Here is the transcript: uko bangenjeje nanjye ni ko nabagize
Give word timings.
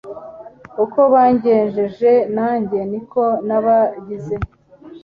uko 0.83 0.99
bangenjeje 1.13 2.11
nanjye 2.35 2.79
ni 2.91 3.01
ko 3.11 3.23
nabagize 3.47 4.35